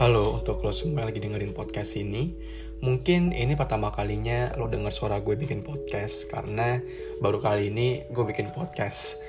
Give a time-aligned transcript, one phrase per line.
[0.00, 2.32] Halo untuk lo semua yang lagi dengerin podcast ini
[2.80, 6.80] Mungkin ini pertama kalinya lo denger suara gue bikin podcast Karena
[7.20, 9.20] baru kali ini gue bikin podcast.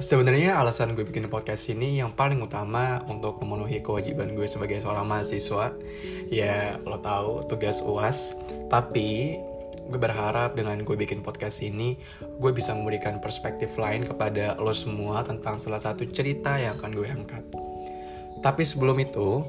[0.00, 5.04] Sebenarnya alasan gue bikin podcast ini yang paling utama untuk memenuhi kewajiban gue sebagai seorang
[5.04, 5.76] mahasiswa.
[6.32, 8.32] Ya lo tahu tugas UAS
[8.72, 9.36] Tapi
[9.92, 12.00] gue berharap dengan gue bikin podcast ini
[12.40, 17.08] Gue bisa memberikan perspektif lain kepada lo semua tentang salah satu cerita yang akan gue
[17.12, 17.59] angkat
[18.40, 19.44] tapi sebelum itu,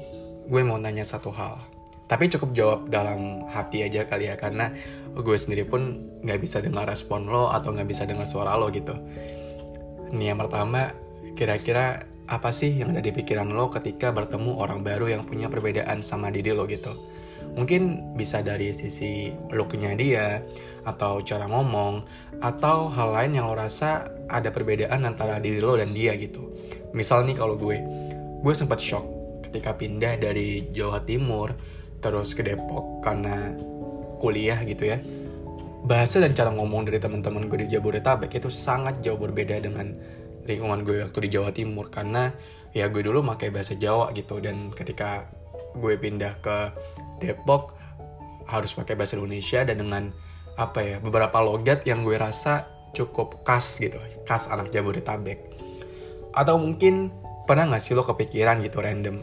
[0.48, 1.56] gue mau nanya satu hal.
[2.08, 4.68] Tapi cukup jawab dalam hati aja kali ya, karena
[5.16, 8.92] gue sendiri pun nggak bisa dengar respon lo atau nggak bisa dengar suara lo gitu.
[10.12, 10.92] Nih yang pertama,
[11.32, 16.04] kira-kira apa sih yang ada di pikiran lo ketika bertemu orang baru yang punya perbedaan
[16.04, 16.92] sama diri lo gitu?
[17.56, 20.44] Mungkin bisa dari sisi looknya dia,
[20.84, 22.04] atau cara ngomong,
[22.44, 26.52] atau hal lain yang lo rasa ada perbedaan antara diri lo dan dia gitu.
[26.92, 27.80] Misal nih kalau gue,
[28.42, 29.06] gue sempat shock
[29.46, 31.54] ketika pindah dari Jawa Timur
[32.02, 33.54] terus ke Depok karena
[34.18, 34.98] kuliah gitu ya.
[35.86, 39.94] Bahasa dan cara ngomong dari teman-teman gue di Jabodetabek itu sangat jauh berbeda dengan
[40.42, 42.34] lingkungan gue waktu di Jawa Timur karena
[42.74, 45.30] ya gue dulu pakai bahasa Jawa gitu dan ketika
[45.78, 46.74] gue pindah ke
[47.22, 47.78] Depok
[48.50, 50.10] harus pakai bahasa Indonesia dan dengan
[50.58, 55.38] apa ya beberapa logat yang gue rasa cukup khas gitu khas anak Jabodetabek.
[56.34, 59.22] Atau mungkin pernah gak sih lo kepikiran gitu random?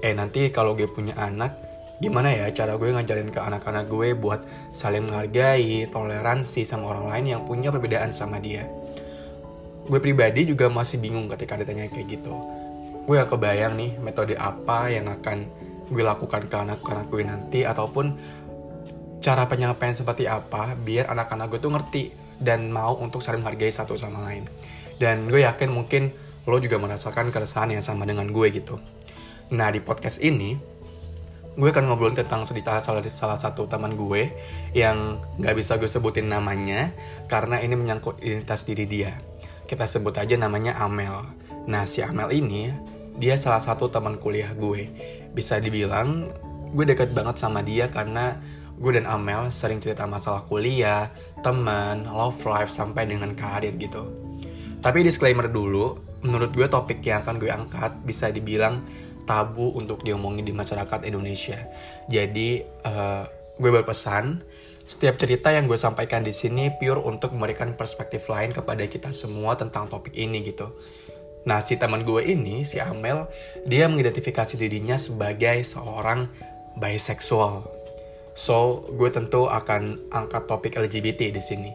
[0.00, 1.54] Eh nanti kalau gue punya anak
[2.00, 4.40] gimana ya cara gue ngajarin ke anak-anak gue buat
[4.72, 8.64] saling menghargai toleransi sama orang lain yang punya perbedaan sama dia?
[9.84, 12.32] Gue pribadi juga masih bingung ketika ditanya kayak gitu.
[13.04, 15.44] Gue gak kebayang nih metode apa yang akan
[15.90, 18.14] gue lakukan ke anak-anak gue nanti ataupun
[19.20, 22.02] cara penyampaian seperti apa biar anak-anak gue tuh ngerti
[22.40, 24.48] dan mau untuk saling menghargai satu sama lain.
[24.96, 28.80] Dan gue yakin mungkin lo juga merasakan keresahan yang sama dengan gue gitu.
[29.50, 30.56] Nah di podcast ini,
[31.58, 34.30] gue akan ngobrolin tentang cerita salah, salah satu teman gue
[34.72, 36.94] yang gak bisa gue sebutin namanya
[37.26, 39.18] karena ini menyangkut identitas diri dia.
[39.66, 41.26] Kita sebut aja namanya Amel.
[41.66, 42.70] Nah si Amel ini,
[43.18, 44.88] dia salah satu teman kuliah gue.
[45.34, 46.30] Bisa dibilang
[46.70, 48.38] gue deket banget sama dia karena
[48.80, 51.12] gue dan Amel sering cerita masalah kuliah,
[51.44, 54.08] teman, love life, sampai dengan karir gitu.
[54.80, 58.84] Tapi disclaimer dulu, menurut gue topik yang akan gue angkat bisa dibilang
[59.24, 61.56] tabu untuk diomongin di masyarakat Indonesia.
[62.10, 63.24] Jadi uh,
[63.60, 64.42] gue berpesan
[64.90, 69.54] setiap cerita yang gue sampaikan di sini pure untuk memberikan perspektif lain kepada kita semua
[69.54, 70.74] tentang topik ini gitu.
[71.46, 73.30] Nah si teman gue ini, si Amel,
[73.64, 76.26] dia mengidentifikasi dirinya sebagai seorang
[76.76, 77.70] bisexual.
[78.34, 81.70] So, gue tentu akan angkat topik LGBT di sini.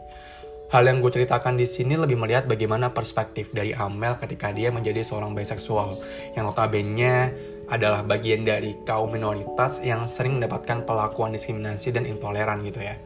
[0.66, 5.06] Hal yang gue ceritakan di sini lebih melihat bagaimana perspektif dari Amel ketika dia menjadi
[5.06, 6.02] seorang bisexual
[6.34, 7.30] yang notabene
[7.70, 12.98] adalah bagian dari kaum minoritas yang sering mendapatkan pelakuan diskriminasi dan intoleran gitu ya.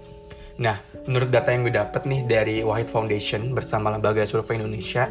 [0.59, 5.07] Nah, menurut data yang gue dapet nih dari Wahid Foundation bersama Lembaga Survei Indonesia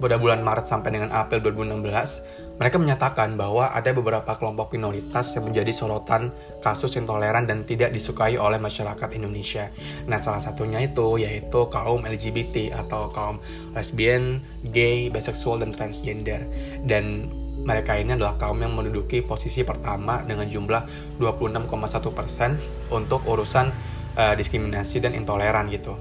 [0.00, 5.50] pada bulan Maret sampai dengan April 2016, mereka menyatakan bahwa ada beberapa kelompok minoritas yang
[5.50, 6.30] menjadi sorotan
[6.62, 9.74] kasus intoleran dan tidak disukai oleh masyarakat Indonesia.
[10.06, 13.42] Nah, salah satunya itu yaitu kaum LGBT atau kaum
[13.74, 14.38] lesbian,
[14.70, 16.46] gay, bisexual, dan transgender.
[16.86, 17.26] Dan
[17.66, 23.66] mereka ini adalah kaum yang menduduki posisi pertama dengan jumlah 26,1% untuk urusan
[24.14, 25.98] uh, diskriminasi dan intoleran gitu.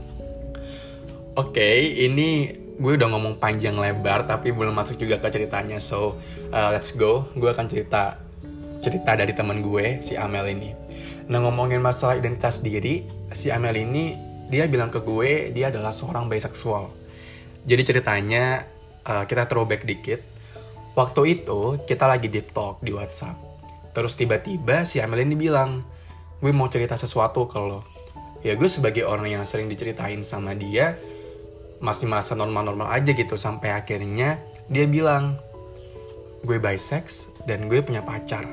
[1.34, 5.78] Oke, okay, ini gue udah ngomong panjang lebar tapi belum masuk juga ke ceritanya.
[5.78, 6.18] So
[6.50, 7.30] uh, let's go.
[7.38, 8.18] Gue akan cerita
[8.84, 10.70] cerita dari teman gue si Amel ini.
[11.32, 14.18] Nah ngomongin masalah identitas diri si Amel ini
[14.52, 17.04] dia bilang ke gue dia adalah seorang bisexual
[17.64, 18.68] jadi ceritanya
[19.08, 20.20] uh, kita throwback dikit.
[20.94, 23.40] Waktu itu kita lagi deep talk di WhatsApp.
[23.96, 25.82] Terus tiba-tiba si Amel ini bilang
[26.44, 27.88] gue mau cerita sesuatu lo.
[28.44, 31.00] Ya gue sebagai orang yang sering diceritain sama dia
[31.84, 34.40] masih merasa normal-normal aja gitu sampai akhirnya
[34.72, 35.36] dia bilang
[36.48, 38.48] gue bisex dan gue punya pacar.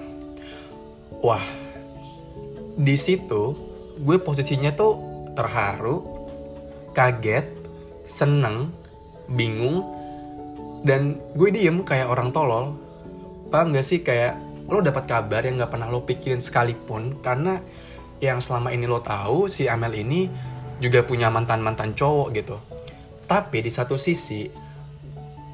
[1.23, 1.47] Wah
[2.75, 3.55] di situ
[4.03, 4.99] gue posisinya tuh
[5.39, 6.03] terharu
[6.91, 7.47] kaget
[8.11, 8.75] seneng
[9.31, 9.87] bingung
[10.83, 12.75] dan gue diem kayak orang tolol.
[13.51, 14.03] Paham gak sih?
[14.03, 17.63] Kayak lo dapat kabar yang gak pernah lo pikirin sekalipun karena
[18.19, 20.27] yang selama ini lo tahu si Amel ini
[20.83, 22.57] juga punya mantan mantan cowok gitu
[23.31, 24.51] tapi di satu sisi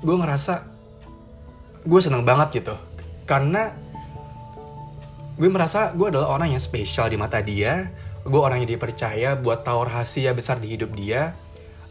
[0.00, 0.64] gue ngerasa
[1.84, 2.72] gue seneng banget gitu.
[3.28, 3.68] Karena
[5.36, 7.92] gue merasa gue adalah orang yang spesial di mata dia
[8.24, 11.36] gue orang yang dipercaya buat tahu rahasia besar di hidup dia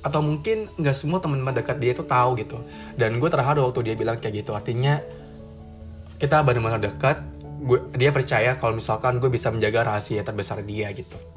[0.01, 2.65] atau mungkin nggak semua teman-teman dekat dia itu tahu gitu.
[2.97, 4.57] Dan gue terharu waktu dia bilang kayak gitu.
[4.57, 4.97] Artinya
[6.17, 7.21] kita benar-benar dekat
[7.61, 11.34] gue dia percaya kalau misalkan gue bisa menjaga rahasia terbesar dia gitu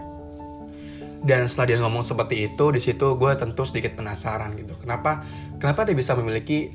[1.22, 4.78] dan setelah dia ngomong seperti itu di situ gue tentu sedikit penasaran gitu.
[4.78, 5.26] Kenapa
[5.58, 6.70] kenapa dia bisa memiliki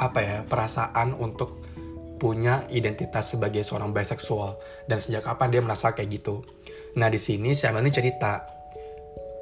[0.00, 1.60] apa ya perasaan untuk
[2.16, 4.56] punya identitas sebagai seorang biseksual?
[4.88, 6.40] Dan sejak kapan dia merasa kayak gitu?
[6.96, 8.48] Nah di sini si Amel ini cerita.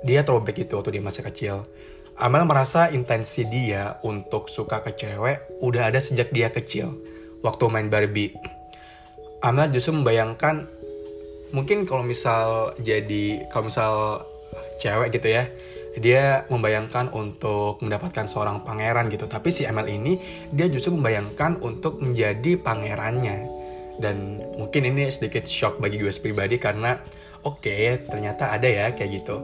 [0.01, 1.57] Dia throwback itu waktu dia masih kecil.
[2.21, 6.97] Amel merasa intensi dia untuk suka ke cewek udah ada sejak dia kecil
[7.41, 8.33] waktu main Barbie.
[9.41, 10.69] Amel justru membayangkan
[11.53, 13.93] mungkin kalau misal jadi kalau misal
[14.81, 15.45] cewek gitu ya
[15.99, 19.27] dia membayangkan untuk mendapatkan seorang pangeran gitu.
[19.27, 20.23] Tapi si ML ini
[20.55, 23.59] dia justru membayangkan untuk menjadi pangerannya.
[23.99, 26.95] Dan mungkin ini sedikit shock bagi gue pribadi karena
[27.43, 29.43] oke okay, ternyata ada ya kayak gitu.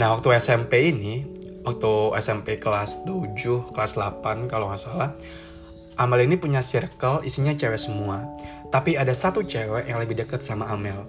[0.00, 1.28] Nah waktu SMP ini
[1.60, 5.10] waktu SMP kelas 7 kelas 8 kalau nggak salah
[5.96, 8.24] Amel ini punya circle isinya cewek semua.
[8.68, 11.08] Tapi ada satu cewek yang lebih deket sama Amel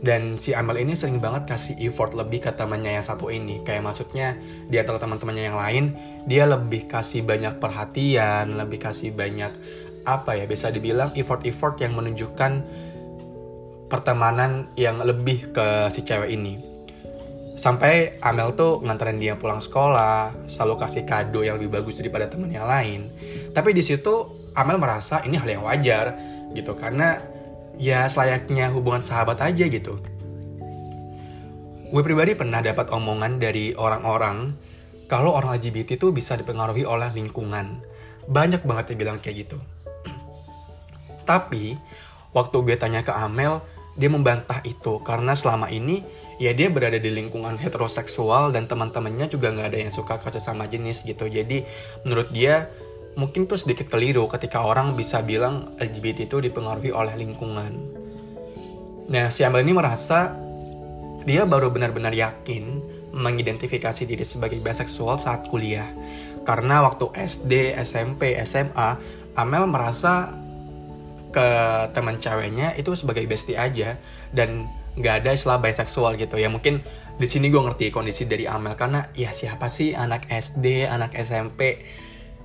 [0.00, 3.62] dan si Amel ini sering banget kasih effort lebih ke temannya yang satu ini.
[3.62, 4.36] Kayak maksudnya
[4.68, 5.84] di antara teman-temannya yang lain
[6.24, 9.52] dia lebih kasih banyak perhatian lebih kasih banyak
[10.04, 12.52] apa ya bisa dibilang effort-effort yang menunjukkan
[13.88, 16.60] pertemanan yang lebih ke si cewek ini.
[17.54, 22.50] Sampai Amel tuh nganterin dia pulang sekolah selalu kasih kado yang lebih bagus daripada teman
[22.50, 23.14] yang lain.
[23.54, 26.18] Tapi di situ Amel merasa ini hal yang wajar
[26.50, 26.74] gitu.
[26.74, 27.33] Karena
[27.78, 29.98] ya selayaknya hubungan sahabat aja gitu.
[31.94, 34.50] Gue pribadi pernah dapat omongan dari orang-orang
[35.06, 37.78] kalau orang LGBT itu bisa dipengaruhi oleh lingkungan.
[38.26, 39.58] Banyak banget yang bilang kayak gitu.
[41.28, 41.78] Tapi
[42.34, 43.62] waktu gue tanya ke Amel,
[43.94, 46.02] dia membantah itu karena selama ini
[46.42, 50.66] ya dia berada di lingkungan heteroseksual dan teman-temannya juga nggak ada yang suka ke sesama
[50.66, 51.30] jenis gitu.
[51.30, 51.62] Jadi
[52.02, 52.74] menurut dia
[53.14, 57.72] mungkin tuh sedikit keliru ketika orang bisa bilang LGBT itu dipengaruhi oleh lingkungan.
[59.10, 60.32] Nah, si Amel ini merasa
[61.24, 65.86] dia baru benar-benar yakin mengidentifikasi diri sebagai biseksual saat kuliah.
[66.44, 68.98] Karena waktu SD, SMP, SMA,
[69.38, 70.34] Amel merasa
[71.34, 71.48] ke
[71.90, 73.98] teman ceweknya itu sebagai bestie aja
[74.30, 76.78] dan nggak ada istilah biseksual gitu ya mungkin
[77.18, 81.82] di sini gue ngerti kondisi dari Amel karena ya siapa sih anak SD anak SMP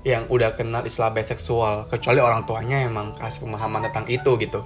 [0.07, 4.63] yang udah kenal istilah biseksual kecuali orang tuanya emang kasih pemahaman tentang itu gitu.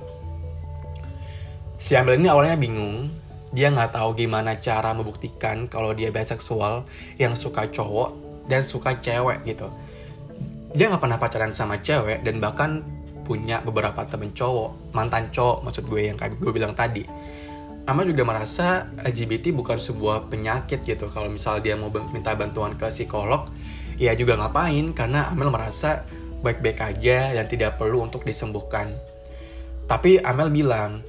[1.82, 3.10] Si Amel ini awalnya bingung.
[3.54, 6.90] Dia nggak tahu gimana cara membuktikan kalau dia biseksual
[7.22, 8.18] yang suka cowok
[8.50, 9.70] dan suka cewek gitu.
[10.74, 12.82] Dia nggak pernah pacaran sama cewek dan bahkan
[13.24, 17.06] punya beberapa temen cowok mantan cowok maksud gue yang kayak gue bilang tadi.
[17.84, 21.12] Amel juga merasa LGBT bukan sebuah penyakit gitu.
[21.12, 23.52] Kalau misal dia mau minta bantuan ke psikolog
[23.98, 26.06] ya juga ngapain karena Amel merasa
[26.44, 28.92] baik-baik aja dan tidak perlu untuk disembuhkan.
[29.88, 31.04] Tapi Amel bilang,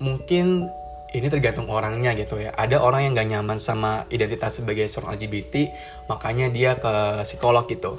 [0.00, 0.68] mungkin
[1.16, 2.52] ini tergantung orangnya gitu ya.
[2.52, 5.72] Ada orang yang gak nyaman sama identitas sebagai seorang LGBT,
[6.12, 7.96] makanya dia ke psikolog gitu.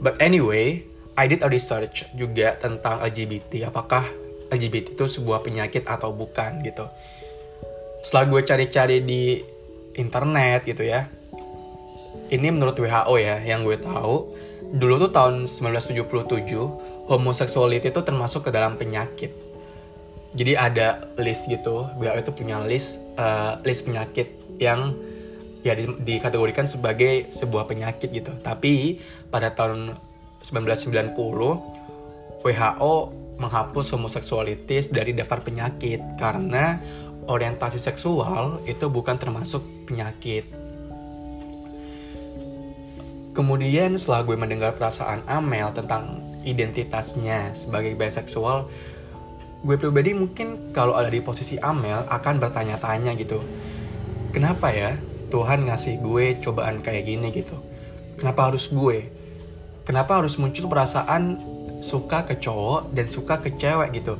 [0.00, 0.84] But anyway,
[1.16, 3.68] I did a research juga tentang LGBT.
[3.68, 4.04] Apakah
[4.52, 6.86] LGBT itu sebuah penyakit atau bukan gitu.
[8.04, 9.40] Setelah gue cari-cari di
[9.96, 11.08] internet gitu ya,
[12.30, 14.34] ini menurut WHO ya yang gue tahu
[14.74, 19.30] dulu tuh tahun 1977 homoseksuality itu termasuk ke dalam penyakit.
[20.36, 24.92] Jadi ada list gitu WHO itu punya list uh, list penyakit yang
[25.62, 28.34] ya di, dikategorikan sebagai sebuah penyakit gitu.
[28.42, 28.98] Tapi
[29.30, 29.94] pada tahun
[30.42, 31.14] 1990
[32.42, 32.94] WHO
[33.38, 36.02] menghapus homoseksualitas dari daftar penyakit.
[36.18, 36.82] Karena
[37.30, 40.65] orientasi seksual itu bukan termasuk penyakit
[43.36, 48.64] Kemudian setelah gue mendengar perasaan Amel tentang identitasnya sebagai biseksual,
[49.60, 53.44] gue pribadi mungkin kalau ada di posisi Amel akan bertanya-tanya gitu.
[54.32, 54.96] Kenapa ya
[55.28, 57.60] Tuhan ngasih gue cobaan kayak gini gitu?
[58.16, 59.12] Kenapa harus gue?
[59.84, 61.36] Kenapa harus muncul perasaan
[61.84, 64.16] suka ke cowok dan suka ke cewek gitu?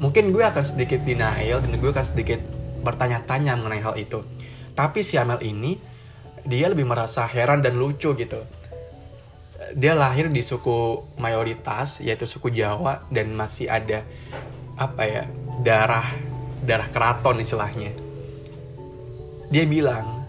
[0.00, 2.40] Mungkin gue akan sedikit denial dan gue akan sedikit
[2.80, 4.24] bertanya-tanya mengenai hal itu.
[4.72, 5.76] Tapi si Amel ini
[6.48, 8.40] dia lebih merasa heran dan lucu gitu.
[9.76, 14.00] Dia lahir di suku mayoritas yaitu suku Jawa dan masih ada
[14.80, 15.24] apa ya
[15.60, 16.08] darah
[16.64, 17.92] darah keraton istilahnya.
[19.52, 20.24] Dia bilang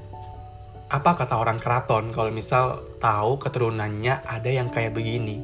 [0.92, 5.40] apa kata orang keraton kalau misal tahu keturunannya ada yang kayak begini?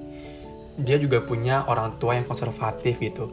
[0.75, 3.32] Dia juga punya orang tua yang konservatif gitu.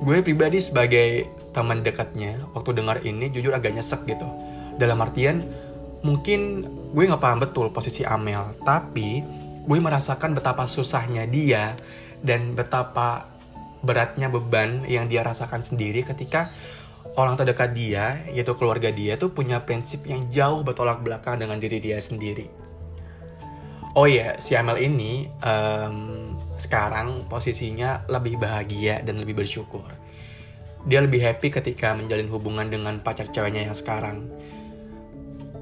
[0.00, 4.28] Gue pribadi sebagai teman dekatnya waktu dengar ini jujur agak nyesek gitu
[4.76, 5.44] dalam artian
[6.04, 9.24] mungkin gue nggak paham betul posisi Amel tapi
[9.66, 11.74] gue merasakan betapa susahnya dia
[12.22, 13.26] dan betapa
[13.82, 16.50] beratnya beban yang dia rasakan sendiri ketika
[17.16, 21.80] orang terdekat dia, yaitu keluarga dia tuh punya prinsip yang jauh bertolak belakang dengan diri
[21.80, 22.46] dia sendiri.
[23.96, 29.88] Oh iya, si Amel ini um, sekarang posisinya lebih bahagia dan lebih bersyukur.
[30.84, 34.28] Dia lebih happy ketika menjalin hubungan dengan pacar ceweknya yang sekarang.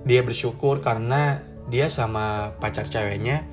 [0.05, 1.41] Dia bersyukur karena
[1.73, 3.45] dia sama pacar ceweknya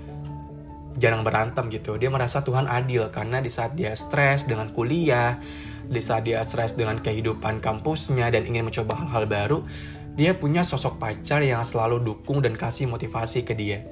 [1.00, 1.96] jarang berantem gitu.
[1.96, 5.40] Dia merasa Tuhan adil karena di saat dia stres dengan kuliah,
[5.88, 9.58] di saat dia stres dengan kehidupan kampusnya dan ingin mencoba hal-hal baru,
[10.20, 13.88] dia punya sosok pacar yang selalu dukung dan kasih motivasi ke dia.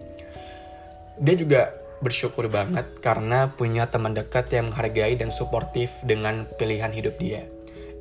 [1.20, 1.62] Dia juga
[2.00, 7.44] bersyukur banget karena punya teman dekat yang menghargai dan suportif dengan pilihan hidup dia.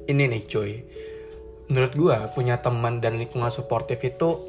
[0.07, 0.73] Ini nih cuy,
[1.69, 4.41] menurut gue punya teman dan lingkungan suportif itu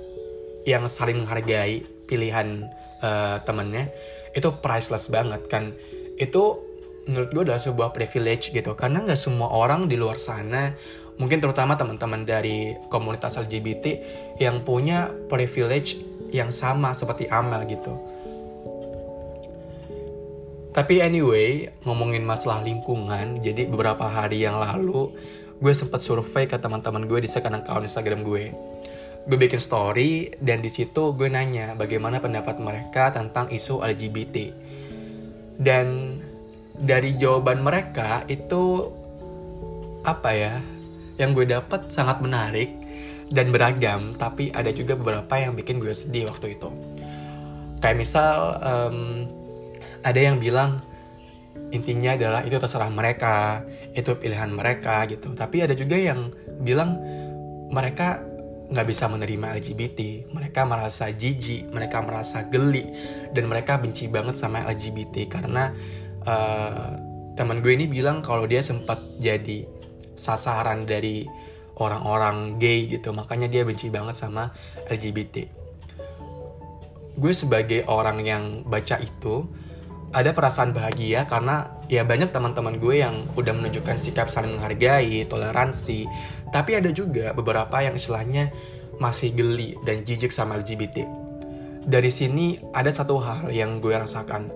[0.64, 2.68] yang saling menghargai pilihan
[3.04, 3.92] uh, temennya
[4.32, 5.76] itu priceless banget kan.
[6.16, 6.64] Itu
[7.08, 8.76] menurut gue adalah sebuah privilege gitu.
[8.76, 10.72] Karena nggak semua orang di luar sana
[11.20, 13.86] mungkin terutama teman-teman dari komunitas LGBT
[14.40, 16.00] yang punya privilege
[16.32, 17.94] yang sama seperti Amel gitu.
[20.70, 25.12] Tapi anyway ngomongin masalah lingkungan jadi beberapa hari yang lalu
[25.60, 28.44] gue sempat survei ke teman-teman gue di second account Instagram gue.
[29.28, 34.36] Gue bikin story dan di situ gue nanya bagaimana pendapat mereka tentang isu LGBT
[35.60, 36.18] dan
[36.80, 38.88] dari jawaban mereka itu
[40.08, 40.56] apa ya
[41.20, 42.72] yang gue dapat sangat menarik
[43.28, 46.72] dan beragam tapi ada juga beberapa yang bikin gue sedih waktu itu.
[47.84, 49.28] Kayak misal um,
[50.00, 50.80] ada yang bilang
[51.76, 53.62] intinya adalah itu terserah mereka
[53.94, 55.34] itu pilihan mereka gitu.
[55.34, 57.00] Tapi ada juga yang bilang
[57.70, 58.22] mereka
[58.70, 62.86] nggak bisa menerima LGBT, mereka merasa jijik, mereka merasa geli,
[63.34, 65.74] dan mereka benci banget sama LGBT karena
[66.30, 66.94] uh,
[67.34, 69.66] teman gue ini bilang kalau dia sempat jadi
[70.14, 71.26] sasaran dari
[71.82, 74.54] orang-orang gay gitu, makanya dia benci banget sama
[74.86, 75.50] LGBT.
[77.18, 79.50] Gue sebagai orang yang baca itu
[80.10, 86.10] ada perasaan bahagia karena ya banyak teman-teman gue yang udah menunjukkan sikap saling menghargai, toleransi,
[86.50, 88.50] tapi ada juga beberapa yang istilahnya
[88.98, 91.06] masih geli dan jijik sama LGBT.
[91.86, 94.50] Dari sini ada satu hal yang gue rasakan.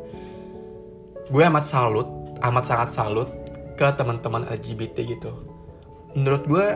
[1.30, 2.10] Gue amat salut,
[2.44, 3.30] amat sangat salut
[3.78, 5.32] ke teman-teman LGBT gitu.
[6.14, 6.68] Menurut gue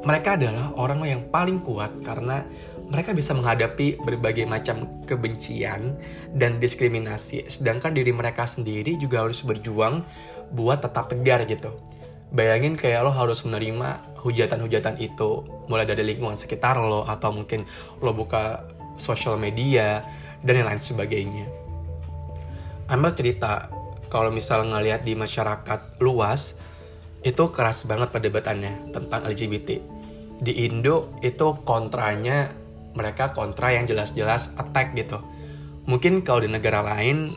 [0.00, 2.46] mereka adalah orang yang paling kuat karena
[2.90, 5.94] mereka bisa menghadapi berbagai macam kebencian
[6.34, 10.02] dan diskriminasi sedangkan diri mereka sendiri juga harus berjuang
[10.50, 11.70] buat tetap tegar gitu
[12.30, 17.64] bayangin kayak lo harus menerima hujatan-hujatan itu mulai dari lingkungan sekitar lo atau mungkin
[18.04, 18.68] lo buka
[19.00, 20.04] sosial media
[20.44, 21.46] dan yang lain sebagainya.
[22.92, 23.72] Amel cerita
[24.12, 26.58] kalau misal ngeliat di masyarakat luas
[27.24, 29.68] itu keras banget perdebatannya tentang LGBT.
[30.40, 32.48] Di Indo itu kontranya
[32.94, 35.22] mereka kontra yang jelas-jelas attack gitu.
[35.86, 37.32] Mungkin kalau di negara lain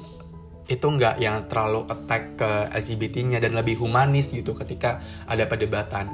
[0.68, 6.08] itu nggak yang terlalu attack ke LGBT-nya dan lebih humanis gitu ketika ada perdebatan.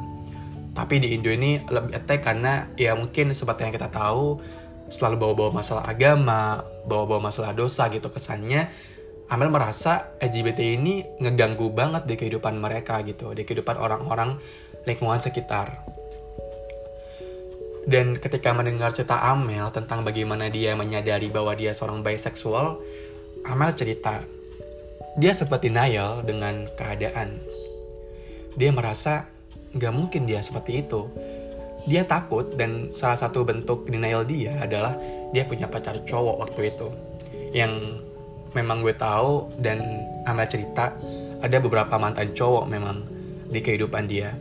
[0.73, 4.41] Tapi di Indo ini lebih attack karena ya mungkin seperti yang kita tahu
[4.89, 8.69] selalu bawa-bawa masalah agama, bawa-bawa masalah dosa gitu kesannya.
[9.29, 14.41] Amel merasa LGBT ini ngeganggu banget di kehidupan mereka gitu, di kehidupan orang-orang
[14.89, 15.85] lingkungan sekitar.
[17.89, 22.77] Dan ketika mendengar cerita Amel tentang bagaimana dia menyadari bahwa dia seorang bisexual,
[23.49, 24.21] Amel cerita
[25.17, 27.41] dia sempat denial dengan keadaan.
[28.53, 29.25] Dia merasa
[29.73, 31.09] nggak mungkin dia seperti itu.
[31.89, 34.93] Dia takut dan salah satu bentuk denial dia adalah
[35.33, 36.93] dia punya pacar cowok waktu itu.
[37.57, 38.05] Yang
[38.53, 39.81] memang gue tahu dan
[40.29, 40.93] Amel cerita
[41.41, 43.01] ada beberapa mantan cowok memang
[43.49, 44.37] di kehidupan dia.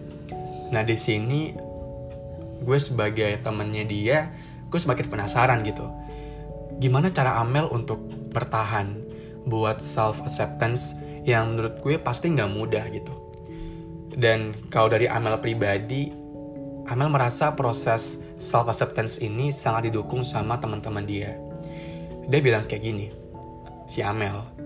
[0.69, 1.68] Nah di sini
[2.63, 4.19] gue sebagai temennya dia,
[4.69, 5.87] gue semakin penasaran gitu.
[6.79, 7.99] Gimana cara Amel untuk
[8.31, 8.95] bertahan
[9.49, 13.15] buat self acceptance yang menurut gue pasti nggak mudah gitu.
[14.19, 16.11] Dan kalau dari Amel pribadi,
[16.89, 21.37] Amel merasa proses self acceptance ini sangat didukung sama teman-teman dia.
[22.29, 23.07] Dia bilang kayak gini,
[23.89, 24.59] si Amel,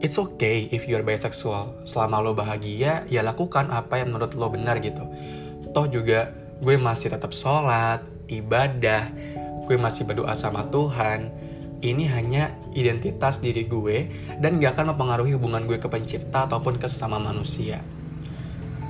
[0.00, 1.84] It's okay if you're bisexual.
[1.84, 5.04] Selama lo bahagia, ya lakukan apa yang menurut lo benar gitu.
[5.76, 9.08] Toh juga gue masih tetap sholat, ibadah,
[9.64, 11.32] gue masih berdoa sama Tuhan,
[11.80, 16.86] ini hanya identitas diri gue dan gak akan mempengaruhi hubungan gue ke pencipta ataupun ke
[16.86, 17.80] sesama manusia.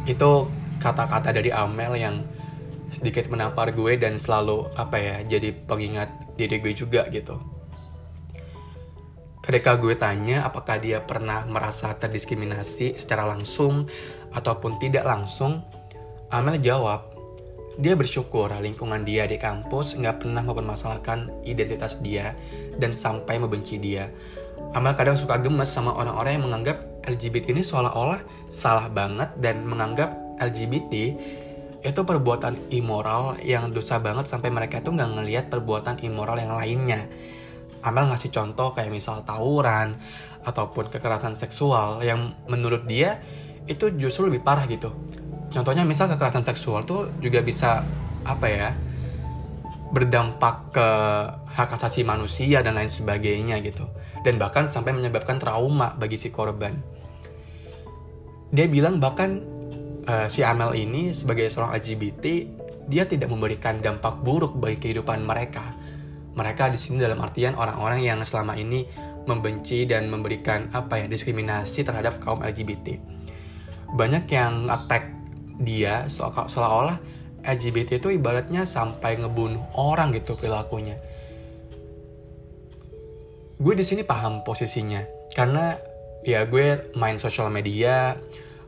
[0.05, 0.51] Itu
[0.83, 2.17] kata-kata dari Amel yang
[2.91, 7.39] sedikit menampar gue dan selalu apa ya jadi pengingat diri gue juga gitu.
[9.41, 13.91] ketika gue tanya apakah dia pernah merasa terdiskriminasi secara langsung
[14.31, 15.67] ataupun tidak langsung,
[16.31, 17.10] Amel jawab,
[17.81, 22.37] dia bersyukur lingkungan dia di kampus nggak pernah mempermasalahkan identitas dia
[22.77, 24.13] dan sampai membenci dia.
[24.77, 26.77] Amel kadang suka gemes sama orang-orang yang menganggap
[27.09, 28.21] LGBT ini seolah-olah
[28.53, 30.93] salah banget dan menganggap LGBT
[31.81, 37.09] itu perbuatan immoral yang dosa banget sampai mereka tuh nggak ngelihat perbuatan immoral yang lainnya.
[37.81, 39.97] Amel ngasih contoh kayak misal tawuran
[40.45, 43.25] ataupun kekerasan seksual yang menurut dia
[43.65, 44.93] itu justru lebih parah gitu.
[45.51, 47.83] Contohnya misal kekerasan seksual tuh juga bisa
[48.23, 48.71] apa ya
[49.91, 50.89] berdampak ke
[51.51, 53.91] hak asasi manusia dan lain sebagainya gitu.
[54.23, 56.79] Dan bahkan sampai menyebabkan trauma bagi si korban.
[58.55, 59.43] Dia bilang bahkan
[60.07, 62.25] uh, si Amel ini sebagai seorang LGBT
[62.91, 65.79] dia tidak memberikan dampak buruk bagi kehidupan mereka
[66.35, 68.87] mereka di sini dalam artian orang-orang yang selama ini
[69.27, 72.97] membenci dan memberikan apa ya diskriminasi terhadap kaum LGBT.
[73.93, 75.20] Banyak yang attack
[75.61, 76.99] dia seolah-olah
[77.45, 80.97] LGBT itu ibaratnya sampai ngebunuh orang gitu perilakunya.
[83.61, 85.05] Gue di sini paham posisinya
[85.37, 85.77] karena
[86.25, 88.17] ya gue main sosial media,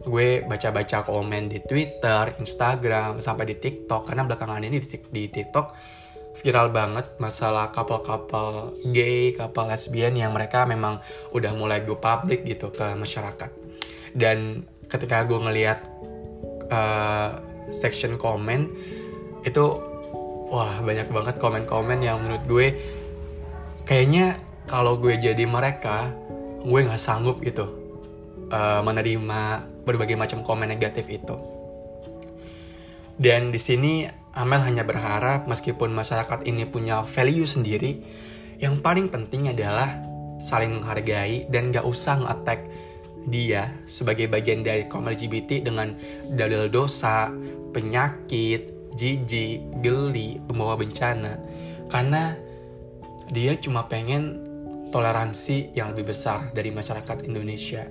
[0.04, 5.66] gue baca-baca komen di Twitter, Instagram, sampai di TikTok karena belakangan ini di, di TikTok
[6.32, 11.00] viral banget masalah couple-couple gay, couple lesbian yang mereka memang
[11.36, 13.52] udah mulai go public gitu ke masyarakat.
[14.12, 15.84] Dan ketika gue ngeliat
[16.70, 17.40] uh,
[17.72, 18.68] section komen
[19.42, 19.64] itu
[20.52, 22.66] wah banyak banget komen-komen yang menurut gue
[23.88, 24.38] kayaknya
[24.70, 26.12] kalau gue jadi mereka
[26.62, 27.66] gue nggak sanggup gitu
[28.52, 31.34] uh, menerima berbagai macam komen negatif itu.
[33.18, 38.00] Dan di sini Amel hanya berharap meskipun masyarakat ini punya value sendiri,
[38.56, 40.00] yang paling penting adalah
[40.40, 42.60] saling menghargai dan gak usah nge-attack
[43.26, 45.94] dia sebagai bagian dari kaum LGBT dengan
[46.34, 47.30] dalil dosa,
[47.70, 51.38] penyakit, jijik, geli, pembawa bencana.
[51.86, 52.34] Karena
[53.30, 54.40] dia cuma pengen
[54.92, 57.86] toleransi yang lebih besar dari masyarakat Indonesia.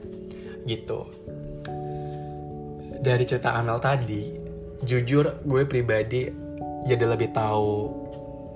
[0.68, 1.00] Gitu.
[3.02, 4.24] Dari cerita Amel tadi,
[4.86, 6.30] jujur gue pribadi
[6.86, 8.02] jadi lebih tahu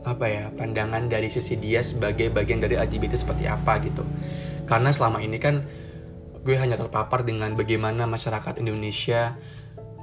[0.05, 4.05] apa ya pandangan dari sisi dia sebagai bagian dari LGBT seperti apa gitu
[4.69, 5.65] karena selama ini kan
[6.45, 9.33] gue hanya terpapar dengan bagaimana masyarakat Indonesia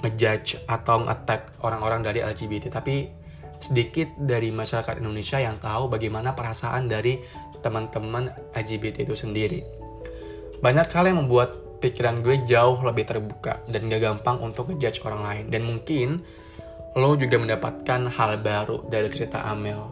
[0.03, 3.07] ngejudge atau nge-attack orang-orang dari LGBT tapi
[3.63, 7.23] sedikit dari masyarakat Indonesia yang tahu bagaimana perasaan dari
[7.63, 8.27] teman-teman
[8.59, 9.63] LGBT itu sendiri
[10.59, 15.27] banyak hal yang membuat pikiran gue jauh lebih terbuka dan gak gampang untuk ngejudge orang
[15.27, 15.45] lain.
[15.51, 16.23] Dan mungkin
[16.95, 19.83] lo juga mendapatkan hal baru dari cerita Amel.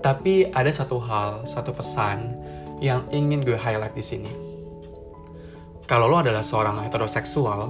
[0.00, 2.32] Tapi ada satu hal, satu pesan
[2.80, 4.51] yang ingin gue highlight di sini.
[5.86, 7.60] Kalau lo adalah seorang heteroseksual,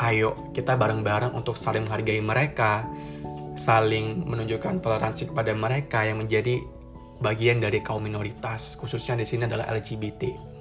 [0.00, 2.88] ayo kita bareng-bareng untuk saling menghargai mereka,
[3.54, 6.60] saling menunjukkan toleransi kepada mereka yang menjadi
[7.20, 10.56] bagian dari kaum minoritas, khususnya di sini adalah LGBT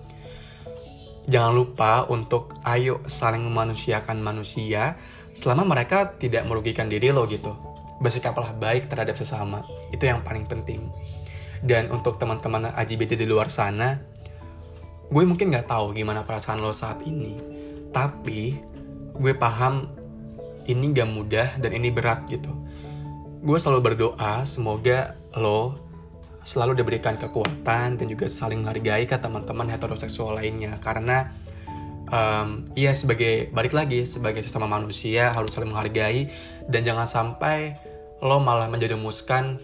[1.25, 4.97] jangan lupa untuk ayo saling memanusiakan manusia
[5.33, 7.53] selama mereka tidak merugikan diri lo gitu.
[7.99, 9.65] Bersikaplah baik terhadap sesama.
[9.89, 10.91] Itu yang paling penting.
[11.65, 13.97] Dan untuk teman-teman LGBT di luar sana,
[15.09, 17.37] gue mungkin gak tahu gimana perasaan lo saat ini.
[17.93, 18.57] Tapi
[19.15, 19.87] gue paham
[20.65, 22.51] ini gak mudah dan ini berat gitu.
[23.45, 25.85] Gue selalu berdoa semoga lo
[26.45, 31.33] selalu diberikan kekuatan dan juga saling menghargai ke teman-teman heteroseksual lainnya karena
[32.13, 36.29] um, ya sebagai balik lagi sebagai sesama manusia harus saling menghargai
[36.69, 37.81] dan jangan sampai
[38.21, 39.57] lo malah menjerumuskan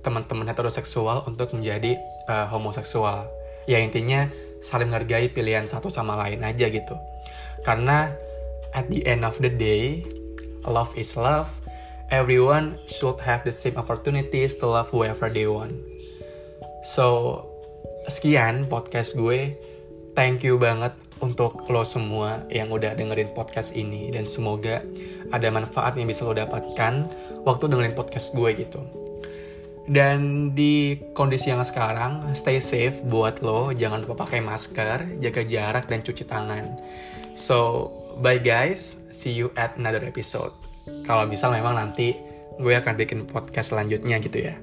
[0.00, 3.28] teman-teman heteroseksual untuk menjadi uh, homoseksual
[3.70, 4.26] ya intinya
[4.62, 6.94] saling menghargai pilihan satu sama lain aja gitu
[7.66, 8.14] karena
[8.72, 10.06] at the end of the day
[10.64, 11.50] love is love
[12.14, 15.74] everyone should have the same opportunities to love whoever they want
[16.82, 17.38] So,
[18.10, 19.54] sekian podcast gue.
[20.18, 20.90] Thank you banget
[21.22, 24.82] untuk lo semua yang udah dengerin podcast ini dan semoga
[25.30, 27.06] ada manfaat yang bisa lo dapatkan
[27.46, 29.01] waktu dengerin podcast gue gitu.
[29.82, 35.90] Dan di kondisi yang sekarang, stay safe buat lo, jangan lupa pakai masker, jaga jarak
[35.90, 36.78] dan cuci tangan.
[37.34, 37.90] So,
[38.22, 40.54] bye guys, see you at another episode.
[41.02, 42.14] Kalau misal memang nanti
[42.62, 44.54] gue akan bikin podcast selanjutnya gitu ya.